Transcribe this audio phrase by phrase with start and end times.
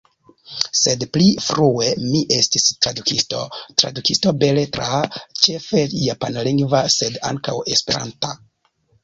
[0.77, 3.41] Sed pli frue mi estis tradukisto,
[3.83, 4.89] tradukisto beletra,
[5.45, 8.35] ĉefe japanlingva sed ankaŭ esperanta.